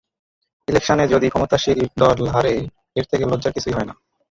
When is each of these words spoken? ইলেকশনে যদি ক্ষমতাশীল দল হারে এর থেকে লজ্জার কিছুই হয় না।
ইলেকশনে 0.67 1.05
যদি 1.07 1.27
ক্ষমতাশীল 1.29 1.79
দল 1.97 2.19
হারে 2.27 2.53
এর 2.95 3.05
থেকে 3.11 3.23
লজ্জার 3.25 3.55
কিছুই 3.55 3.75
হয় 3.75 3.87
না। 3.89 3.93